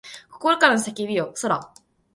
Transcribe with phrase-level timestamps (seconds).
[0.31, 1.71] 心からの叫びよそら